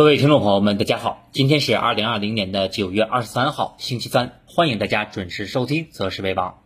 [0.00, 6.62] 各位听众朋友们，大家好，今天是二零二零年的九月二十三号，星期三，欢迎大家准时收听择时为王。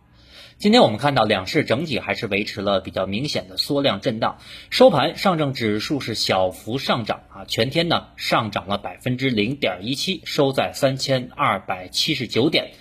[0.57, 4.37] 今天我们看到两市整体还是维持了比较明显的缩量震荡，
[4.69, 12.71] 收盘上证指数是小幅上涨啊，全天呢上涨了百分之零点一七，收在三千二百七十九点。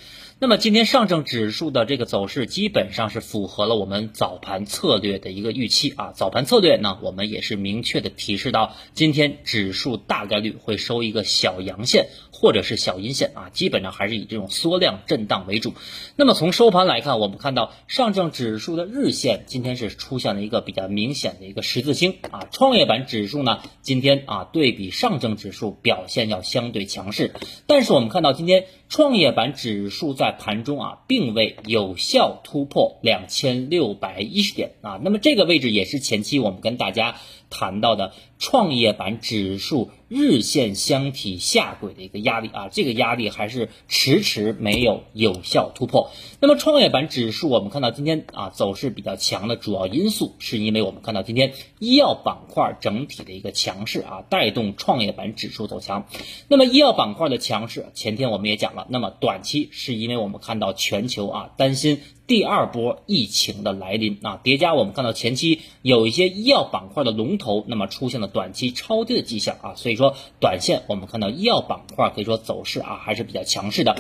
[0.44, 6.12] 那么今天上证指数的这个走势基本上是符合了我们早盘策略的一个预期啊。
[6.14, 15.72] 早盘策略呢，我们也是明确的提示到，今天指数大概率会收一个小阳线或者是小阴线啊，基本上还是以这种缩量震荡为主。
[16.14, 22.48] 那么从收盘来看，我们看到上证指数的日线今天是出现了一个比较明显的一个十字星啊。
[22.52, 27.32] 创业板指数呢，今天啊对比上证指数表现要相对强势，
[27.66, 37.16] 但是我们看到今天创业板指数在盘中啊，并未有效突破两千六百一十点啊，那么这个位置也是前期我们跟大家
[37.50, 46.10] 谈到的创业板指数日线箱体下轨的一个压力啊，这个压力还是迟迟没有有效突破。
[46.40, 56.06] 那么创业板指数我们看到今天啊走势比较强的主要因素，是因为我们看到今天医药板块整体的一个强势啊，带动创业板指数走强。
[56.48, 73.96] 那么医药板块的强势，前天我们也讲了，那么短期是因为我们看到全球啊担心第二波疫情的来临啊，叠加我们看到前期有一些医药板块的龙头，那么出现了短期超跌的迹象啊，所以说短线我们看到医药板块可以说走势啊还是比较强势的。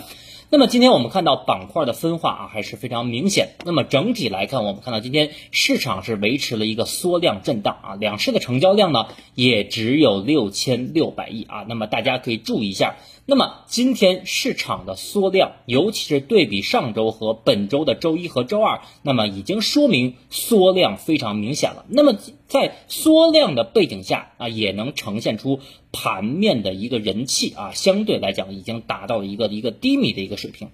[0.50, 3.56] 那么今天我们看到板块的分化啊还是非常明显。
[3.64, 11.64] 那么整体来看，我们看到今天市场是维持了一个缩量震荡啊，两市的成交量呢也只有六千六百亿啊。
[11.68, 12.96] 那么大家可以注意一下。
[13.26, 21.86] 那么今天市场的缩量，尤其是对比上周和本周的周一和周二，那么已经说明缩量非常明显了。
[21.88, 30.68] 那么在缩量的背景下啊，也能呈现出盘面的一个人气啊，相对来讲已经达到了一个一个低迷的一个水平。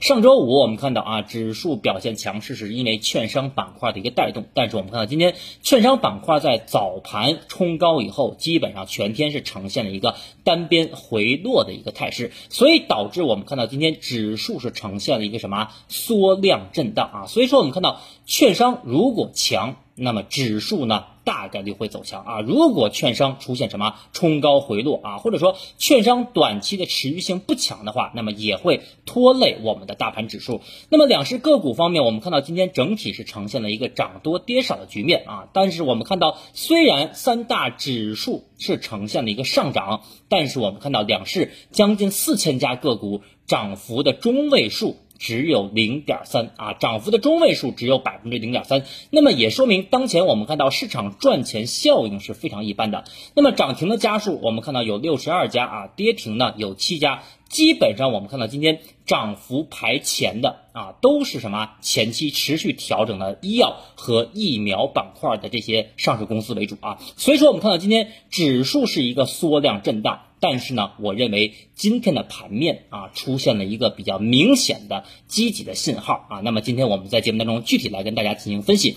[0.00, 4.44] 上周五我们看到啊，指数表现强势，是因为券商板块的一个带动。
[4.54, 17.26] 但是我们看到今天券商板块在早盘冲高以后，基本上全天是呈现了一个单边回落的一个态势，所以导致我们看到今天指数是呈现了一个什么缩量震荡啊。
[17.26, 19.76] 所以说我们看到券商如果强。
[20.02, 22.40] 那么指数呢，大概率会走强啊。
[22.40, 30.60] 如果券商出现什么冲高回落啊，或者说券商短期的持续性不强的话，那么也会拖累我们的大盘指数。
[30.88, 35.48] 那么两市个股方面，我们看到今天整体是呈现了一个涨多跌少的局面啊。
[35.52, 44.96] 但是我们看到，虽然三大指数是呈现了一个上涨，但是我们看到两市将近四千家个股涨幅的中位数。
[45.20, 53.04] 只有零点三啊，涨幅的中位数只有百分之零点三，那么也说明当前我们看到市场赚钱效应是非常一般的。
[53.36, 70.22] 那么涨停的家数，我们看到有六十二家啊，跌停呢有七家，基本上我们看到今天涨幅排前的啊，都是什么前期持续调整的医药和疫苗板块的这些上市公司为主啊，所以说我们看到今天指数是一个缩量震荡。
[70.40, 76.40] 但是呢，我认为今天的盘面啊出现了一个比较明显的积极的信号啊。
[76.40, 78.96] 那么今天我们在节目当中具体来跟大家进行分析。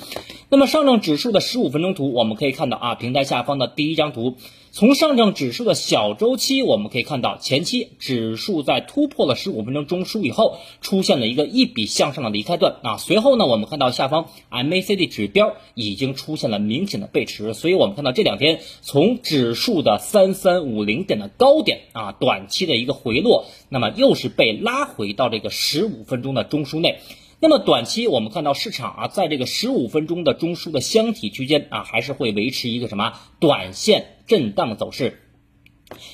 [0.49, 4.37] 那么上证指数的十五分钟图，我们可以看到啊，平台下方的第一张图。
[4.75, 12.97] 从上证指数的小周期，我们可以看到，前期指数在突破了十五分钟中枢以后，出现了一个一笔向上的离开段啊。
[12.97, 26.97] 随后呢，我们看到下方 MACD 指标已经出现了明显的背驰，所以我们看到这两天从指数的三三五零点的高点啊，短期的一个回落，那么又是被拉回到这个十五分钟的中枢内。
[27.43, 35.22] 那么短期我们看到市场啊，在这个十五分钟的中枢的箱体区间啊，还是会维持一个什么短线震荡走势。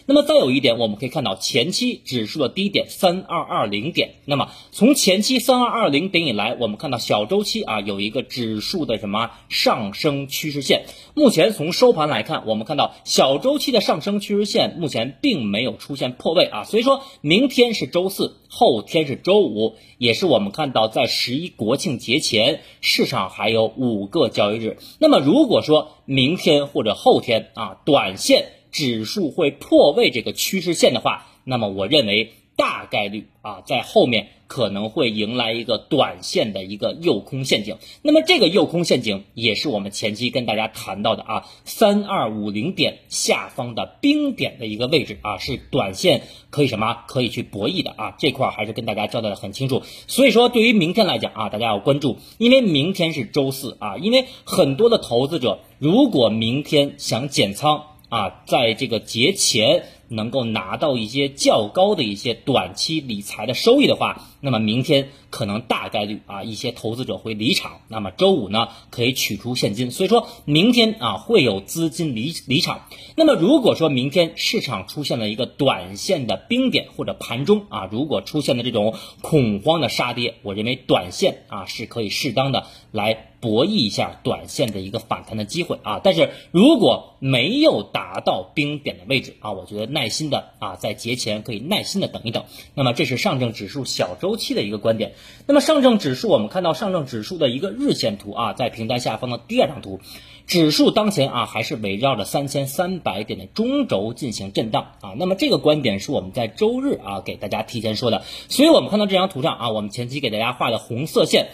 [0.06, 4.16] 那么再有一点，我们可以看到前期指数的低点三二二零点。
[4.26, 10.86] 那么从前期三二二零点以来，我们看到小周期啊有一个指数的什么上升趋势线。
[11.14, 16.64] 目前从收盘来看，我们看到小周期的上升趋势线目前并没有出现破位啊。
[16.64, 24.78] 所以说明天是周四，后天是周五，也是我们看到在十一国庆节前，市场还有五个交易日。
[25.00, 28.52] 那么如果说明天或者后天啊，短线。
[28.72, 37.78] 指数会破位这个趋势线的话，那么我认为大概率啊，在后面可能会迎来一个短线的一个诱空陷阱。
[38.02, 49.82] 那么这个诱空陷阱也是我们前期跟大家谈到的啊，三二五零点下方的冰点的一个位置啊，是短线可以什么可以去博弈的啊，这块还是跟大家交代的很清楚。
[50.08, 57.84] 所以说，对于明天来讲啊，大家要关注，因为明天是周四啊，因为很多的投资者如果明天想减仓。
[58.10, 67.82] 啊，在这个节前能够拿到一些较高的一些短期理财的收益的话，那么明天可能大概率啊，一些投资者会离场。
[67.88, 72.88] 那么周五呢，可以取出现金，所以说明天啊会有资金离离场。
[73.16, 83.26] 那么如果说明天市场出现了一个短线的冰点或者盘中啊，如果出现了这种恐慌的杀跌，我认为短线啊是可以适当的来。
[83.42, 92.44] 博弈一下短线的一个反弹的机会啊，但是如果没有达到冰点的位置啊，我觉得耐心的啊，在节前可以耐心的等一等。
[92.76, 95.14] 那么这是上证指数小周周期的一个观点。
[95.48, 100.00] 那么上证指数，我们看到上证指数的一个日线图啊，在平台下方的第二张图，
[100.46, 105.14] 指数当前啊还是围绕着三千三百点的中轴进行震荡啊。
[105.18, 111.48] 那么这个观点是我们在周日啊给大家提前说的，所以我们看到这张图上啊，我们前期给大家画的红色线。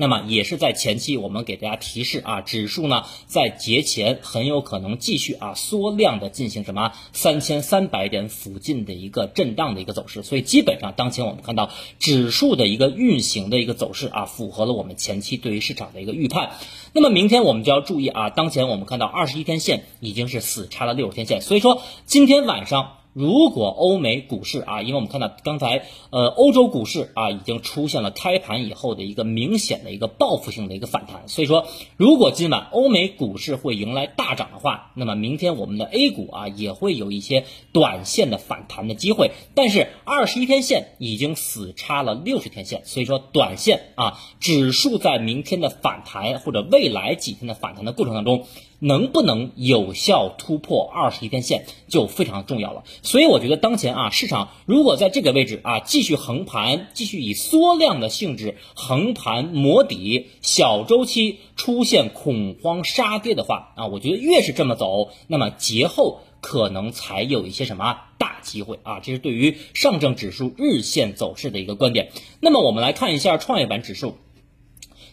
[0.00, 16.52] 那么也是在前期，我们给大家提示啊，指数呢在节前很有可能继续啊缩量的进行什么三千三百点附近的一个震荡的一个走势，所以基本上当前我们看到指数的一个运行的一个走势啊，符合了我们前期对于市场的一个预判。
[16.94, 22.99] 那么明天我们就要注意啊，当前我们看到二十一天线已经是死叉了六十天线，所以说今天晚上。
[23.12, 31.66] 如果欧美股市啊，因为我们看到刚才呃欧洲股市啊已经出现了开盘以后的一个明显的一个报复性的一个反弹，所以说
[31.96, 39.32] 如果今晚欧美股市会迎来大涨的话，那么明天我们的 A 股啊也会有一些短线的反弹的机会。
[39.54, 48.46] 但是二十一天线已经死叉了六十天线，所以说短线啊指数在明天的反弹或者未来几天的反弹的过程当中。
[48.80, 72.10] 能不能有效突破二十一天线就非常重要了，所以我觉得当前啊，市场如果在这个位置啊继续横盘，继续以缩量的性质横盘磨底，小周期出现恐慌杀跌的话啊，我觉得越是这么走，那么节后可能才有一些什么大机会啊，这是对于上证指数日线走势的一个观点。
[72.40, 74.16] 那么我们来看一下创业板指数。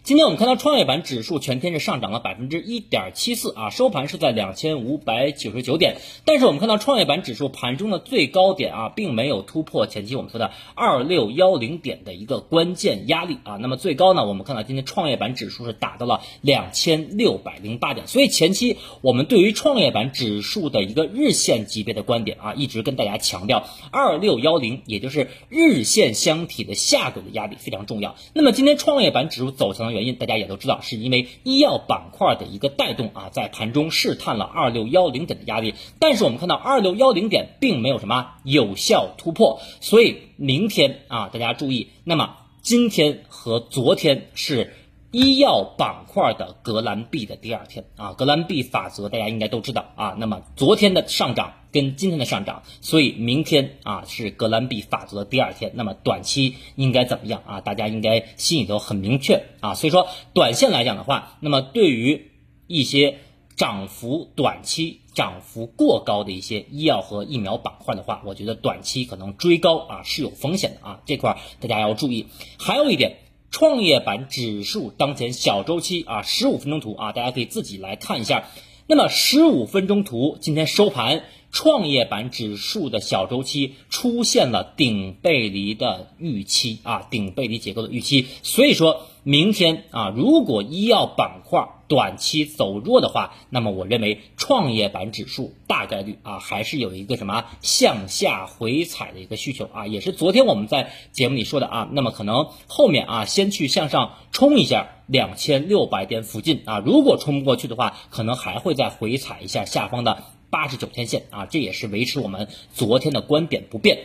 [0.08, 5.98] 今天我们看到创业板指数全天是上涨了百分之一点七四啊，收盘是在两千五百九十九点。
[6.24, 13.56] 但是我们看到创业板指数盘中的最高点啊，并没有突破前期我们说的二六幺零点的一个关键压力啊。
[13.56, 18.06] 那么最高呢，我们看到今天创业板指数是达到了两千六百零八点。
[18.06, 28.16] 所以前期我们对于创业板指数的一个日线级别的观点啊，一直跟大家强调二六幺零，也就是日线箱体的下轨的压力非常重要。
[28.32, 44.74] 那么今天创业板指数走强原因大家也都知道，是因为医药板块的一个带动啊，在盘中试探了二六幺零点的压力，但是我们看到二六幺零点并没有什么有效突破，所以明天啊，大家注意，那么今天和昨天是。
[45.10, 50.14] 医药板块的格兰币的第二天啊，格兰币法则大家应该都知道啊。
[50.18, 55.72] 那么昨天的上涨跟今天的上涨，所以明天啊是格兰币法则的第二天。
[55.74, 57.60] 那么短期应该怎么样啊？
[57.60, 59.74] 大家应该心里头很明确啊。
[59.74, 62.30] 所以说短线来讲的话，那么对于
[62.66, 63.18] 一些
[63.56, 71.00] 涨幅短期涨幅过高的一些医药和疫苗板块的话，我觉得短期可能追高啊是有风险的啊。
[71.06, 72.26] 这块大家要注意。
[72.58, 73.18] 还有一点。
[73.50, 78.44] 创业板指数当前小周期啊，十五分钟图啊，大家可以自己来看一下。
[78.86, 88.26] 那么十五分钟图今天收盘，创业板指数的小周期出现了顶背离的预期啊，顶背离结构的预期。
[88.42, 113.98] 所以说明天啊，如果医药板块，短期走弱的话，那么我认为创业板指数大概率啊还是有一个什么向下回踩的一个需求啊，也是昨天我们在节目里说的啊，那么可能后面啊先去向上冲一下两千六百点附近啊，如果冲不过去的话，可能还会再回踩一下下方的八十九天线啊，这也是维持我们昨天的观点不变。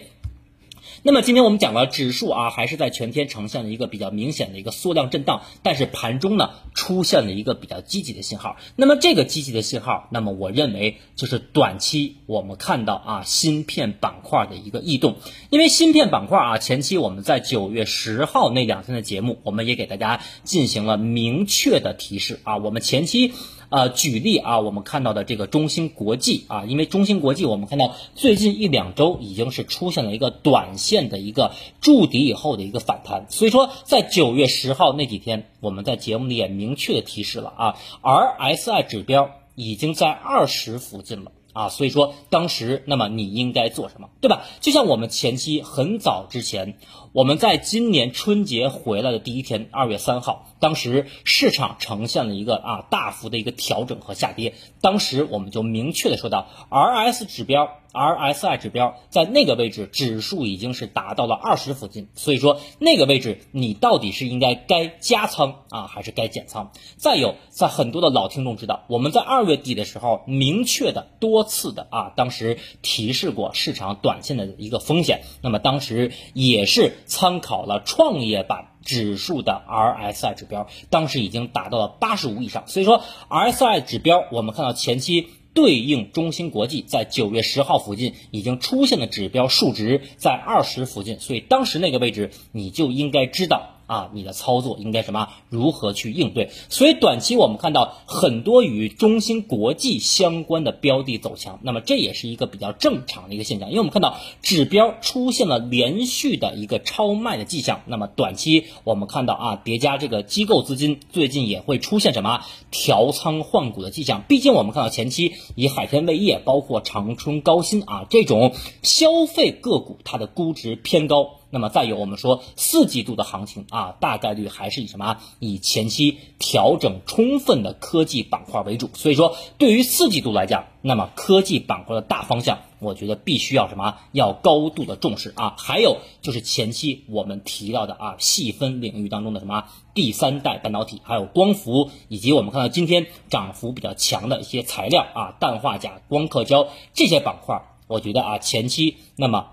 [1.06, 8.56] 那么今天我们讲了指数啊，还是在全天呈现了一个比较明显的一个缩量震荡，但是盘中呢出现了一个比较积极的信号。
[8.78, 15.18] 那么这个积极的信号，那么我认为就是短期我们看到啊芯片板块的一个异动，
[15.50, 23.34] 因为芯片板块啊前期我们在九月十号那两天的节目，我们也给大家进行了明确的提示啊，我们前期。
[23.74, 44.44] 呃，举例啊，我们看到的这个中芯国际啊，因为中芯国际，我们看到最近一两周已经是出现了一个短线的一个筑底以后的一个反弹，所以说在九月十号那几天，我们在节目里也明确的提示了啊，RSI 指标已经在二十附近了啊，所以说当时那么你应该做什么，对吧？
[44.62, 46.78] 就像我们前期很早之前，
[47.12, 50.53] 我们在今年春节回来的第一天，二月三号。
[50.64, 57.80] 当时市场呈现了一个啊大幅的一个调整和下跌，当时我们就明确的说到，RS 指标。
[57.94, 66.72] RSI 指标在那个位置，指数已经是达到了二十附近，所以说那个位置你到底是应该该加仓啊，还是该减仓？
[66.98, 85.30] 再有，在很多的老听众知道，我们在二月底的时候明确的多次的啊，当时提示过市场短线的一个风险，那么当时也是参考了创业板指数的 RSI 指标，当时已经达到了八十五以上，所以说 RSI 指标我们看到前期。
[85.56, 93.73] 对应中芯国际在九月十号附近已经出现的指标数值在二十附近，所以当时那个位置你就应该知道。
[93.86, 95.30] 啊，你的操作应该什么？
[95.50, 96.50] 如何去应对？
[96.70, 114.24] 所以短期我们看到很多与中芯国际相关的标的走强，那么这也是一个比较正常的一个现象，因为我们看到指标出现了连续的一个超卖的迹象，那么短期我们看到啊，叠加这个机构资金最近也会出现什么调仓换股的迹象。
[114.28, 121.40] 毕竟我们看到前期以海天味业、包括长春高新啊这种消费个股，它的估值偏高。
[121.54, 125.18] 那么再有，我们说四季度的行情啊，大概率还是以什么？
[125.38, 128.90] 以前期调整充分的科技板块为主。
[128.96, 133.98] 所以说，对于四季度来讲，那么科技板块的大方向，我觉得必须要什么？
[134.12, 135.54] 要高度的重视啊。
[135.60, 149.52] 还有就是前期我们提到的啊，细分领域当中的什么第三代半导体，还有光伏，以及我们看到今天涨幅比较强的一些材料啊，氮化镓、光刻胶这些板块，我觉得啊，前期那么。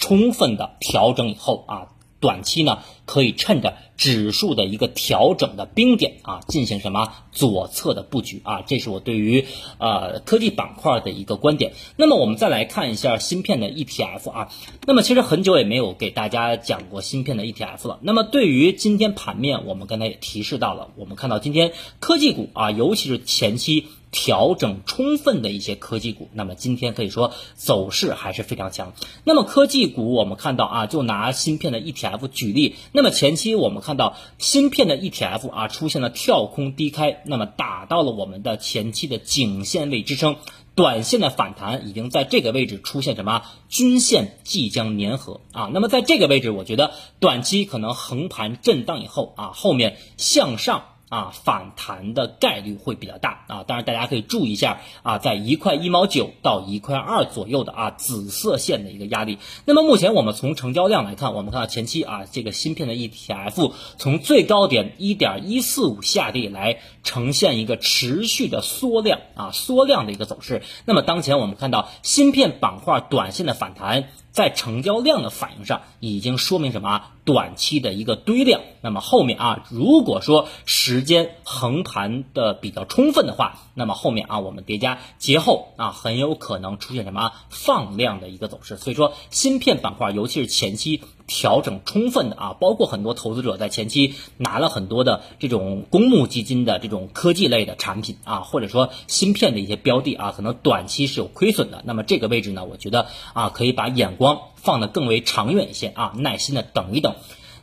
[0.00, 1.88] 充分的调整以后啊，
[2.18, 9.44] 短期呢可以趁着指数的一个调整的冰点啊，进行什么左侧的布局啊，这是我对于
[9.78, 11.74] 呃科技板块的一个观点。
[11.96, 14.48] 那么我们再来看一下芯片的 ETF 啊，
[14.86, 17.98] 那么其实很久也没有给大家讲过芯片的 ETF 了。
[18.00, 23.86] 那么对于今天盘面，我们刚才也提示到了，我们看到今天科技股啊，尤其是前期。
[24.12, 28.92] 调整充分的一些科技股，那么今天可以说走势还是非常强。
[29.24, 40.36] 那么科技股我们看到啊，就拿芯片的 ETF 举例，那么前期我们看到芯片的 ETF 啊出现了跳空低开，那么打到了我们的前期的颈线位支撑，
[40.74, 50.82] 短线的反弹已经在这个位置出现什么均线即将粘合啊，那么在这个位置，我觉得短期可能横盘震荡以后啊，后面向上。
[51.10, 53.64] 啊，反弹的概率会比较大啊！
[53.64, 59.38] 当然，大家可以注意一下啊，在一块一毛九到一块二左右的啊紫色线的一个压力。
[59.64, 70.62] 那么目前我们从成交量来看，我们看到前期啊这个芯片的 ETF 从最高点一点一四五下跌来呈现一个持续的缩量啊缩量的一个走势。
[70.84, 74.08] 那么当前我们看到芯片板块短线的反弹。
[74.32, 77.12] 在成交量的反应上，已经说明什么啊？
[77.24, 78.60] 短期的一个堆量。
[78.80, 88.76] 那么后面啊，如果说时间横盘的比较充分的话，那么后面啊，我们叠加节后啊，很有可能出现什么放量的一个走势。
[88.76, 91.02] 所以说，芯片板块，尤其是前期。
[91.30, 101.82] 调整充分的啊，包括很多投资者在前期拿了很多的这种公募基金的这种科技类的产品啊，或者说芯片的一些标的啊，可能短期是有亏损的。
[101.86, 107.14] 那么这个位置呢，我觉得啊，可以把眼光放得更为长远一些啊，耐心的等一等。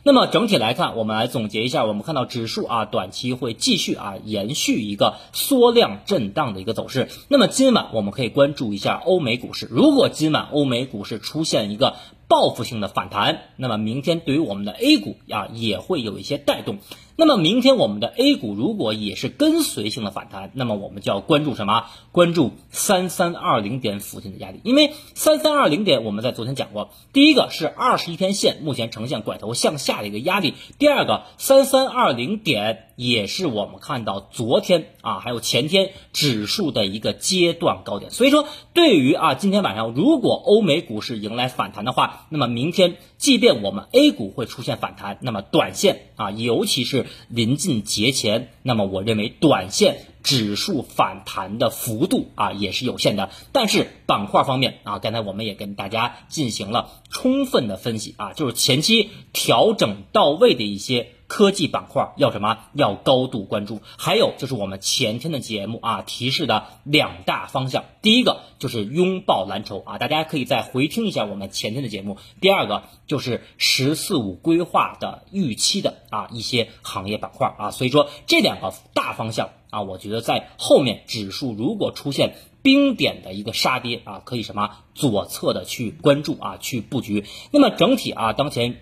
[0.02, 7.10] 那么整体来看，我们来总结一下，我们看到指数啊，短期会继续啊延续一个缩量震荡的一个走势。
[7.28, 11.96] 那么今晚我们可以关注一下欧美股市，如果今晚欧美股市出现一个。
[12.28, 16.78] 报复性的反弹，那么明天对于我们的 A 股啊也会有一些带动。
[17.16, 21.86] 那么明天我们的 A 股如果也是跟随性的反弹，那么我们就要关注什么？
[22.12, 53.30] 关注三三二零点附近的压力，因为三三二零点我们在昨天讲过，第一个是二十一天线目前呈现拐头向下的一个压力，第二个三三二零点也是我们看到昨天啊还有前天指数的一个阶段高点，所以说对于啊今天晚上如果欧美股市迎来反弹的话，那么明天即便我们 A 股会出现反弹，那么短线啊尤其是临近节前，那么我认为短线指数反弹的幅度啊也是有限的。
[53.52, 61.12] 但是板块方面啊，刚才我们也跟大家进行了充分的分析啊，就是前期调整到位的一些。
[61.28, 62.58] 科技板块要什么？
[62.72, 63.80] 要高度关注。
[63.98, 72.16] 还有就是我们前天的节目啊提示的两大方向，第一个就是拥抱蓝筹啊，大家可以再回听一下我们前天的节目。
[72.40, 87.26] 第二个就是“十四五”规划的预期的啊一些行业板块啊，所以说这两个大方向啊，我觉得在后面指数如果出现冰点的一个杀跌啊，可以什么左侧的去关注啊，去布局。
[87.52, 88.80] 那么整体啊，当前。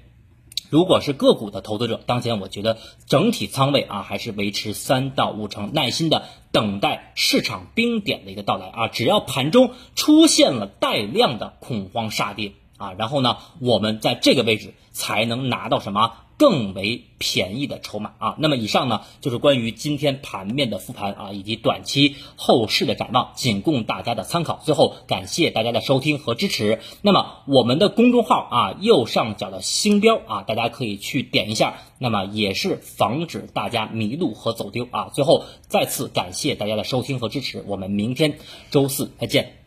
[0.70, 8.88] 如果是个股的投资者，当前我觉得整体仓位啊还是维持三到五成，耐心的等待市场冰点的一个到来啊。
[8.88, 16.12] 只要盘中出现了带量的恐慌杀跌啊，然后呢，我们在这个位置才能拿到什么？
[16.38, 24.60] 更为便宜的筹码啊，那么以上呢就是关于今天盘面的复盘啊，以及短期后市的展望，仅供大家的参考。
[24.62, 26.80] 最后感谢大家的收听和支持。
[27.00, 35.08] 那么我们的公众号啊右上角的星标啊，大家可以去点一下，那么也是防止大家迷路和走丢啊。
[35.14, 38.38] 最后再次感谢大家的收听和支持，我们明天
[38.70, 39.65] 周四再见。